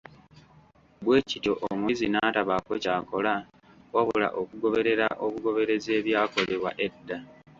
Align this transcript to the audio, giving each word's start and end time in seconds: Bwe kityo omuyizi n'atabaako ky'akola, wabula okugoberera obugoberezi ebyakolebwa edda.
Bwe 1.03 1.17
kityo 1.27 1.53
omuyizi 1.69 2.07
n'atabaako 2.09 2.73
ky'akola, 2.83 3.33
wabula 3.93 4.27
okugoberera 4.41 5.07
obugoberezi 5.25 5.89
ebyakolebwa 5.99 6.71
edda. 6.85 7.17